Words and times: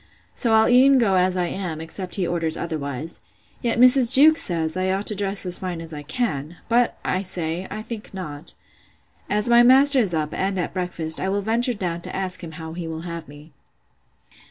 So 0.33 0.53
I'll 0.53 0.67
e'en 0.67 0.97
go 0.97 1.13
as 1.13 1.37
I 1.37 1.45
am, 1.45 1.79
except 1.79 2.15
he 2.15 2.25
orders 2.25 2.57
otherwise. 2.57 3.19
Yet 3.61 3.77
Mrs. 3.77 4.11
Jewkes 4.15 4.41
says, 4.41 4.75
I 4.75 4.89
ought 4.89 5.05
to 5.05 5.15
dress 5.15 5.45
as 5.45 5.59
fine 5.59 5.79
as 5.79 5.93
I 5.93 6.01
can.—But 6.01 6.97
I 7.05 7.21
say, 7.21 7.67
I 7.69 7.83
think 7.83 8.11
not. 8.11 8.55
As 9.29 9.47
my 9.47 9.61
master 9.61 9.99
is 9.99 10.15
up, 10.15 10.33
and 10.33 10.59
at 10.59 10.73
breakfast, 10.73 11.19
I 11.19 11.29
will 11.29 11.43
venture 11.43 11.75
down 11.75 12.01
to 12.01 12.15
ask 12.15 12.43
him 12.43 12.53
how 12.53 12.73
he 12.73 12.87
will 12.87 13.01
have 13.01 13.27
me 13.27 13.51
be. 14.29 14.29